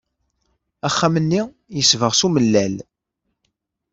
[0.87, 1.41] Axxam-nni
[1.77, 2.75] yesbeɣ s umellal.